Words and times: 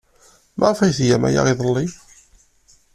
Maɣef 0.59 0.79
ay 0.79 0.93
tgam 0.97 1.23
aya 1.27 1.41
iḍelli? 1.51 1.85